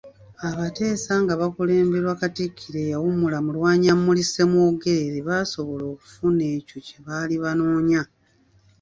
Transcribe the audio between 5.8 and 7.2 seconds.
okufuna ekyo kye